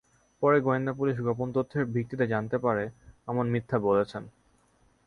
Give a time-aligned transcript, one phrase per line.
[0.41, 2.83] পরে গোয়েন্দা পুলিশ গোপন তথ্যের ভিত্তিতে জানতে পারে,
[3.25, 4.23] মামুন মিথ্যা বলেছেন।